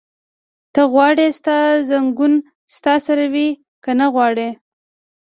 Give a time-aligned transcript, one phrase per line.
[0.73, 1.57] ته غواړې ستا
[1.89, 2.33] ځنګون
[2.75, 3.47] ستا سره وي؟
[3.83, 4.49] که نه غواړې؟